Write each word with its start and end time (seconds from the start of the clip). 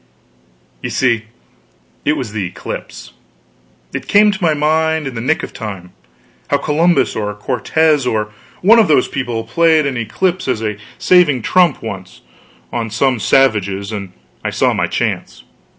You 0.81 0.89
see, 0.89 1.25
it 2.05 2.13
was 2.13 2.31
the 2.31 2.47
eclipse. 2.47 3.13
It 3.93 4.07
came 4.07 4.27
into 4.29 4.41
my 4.43 4.55
mind 4.55 5.05
in 5.05 5.13
the 5.13 5.21
nick 5.21 5.43
of 5.43 5.53
time, 5.53 5.91
how 6.47 6.57
Columbus, 6.57 7.15
or 7.15 7.35
Cortez, 7.35 8.07
or 8.07 8.31
one 8.63 8.79
of 8.79 8.87
those 8.87 9.07
people, 9.07 9.43
played 9.43 9.85
an 9.85 9.97
eclipse 9.97 10.47
as 10.47 10.63
a 10.63 10.77
saving 10.97 11.43
trump 11.43 11.83
once, 11.83 12.21
on 12.73 12.89
some 12.89 13.19
savages, 13.19 13.91
and 13.91 14.11
I 14.43 14.49
saw 14.49 14.73
my 14.73 14.87
chance. 14.87 15.43